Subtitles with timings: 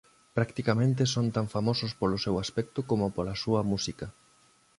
[0.37, 4.07] Practicamente son tan famosos polo seu aspecto como pola súa música.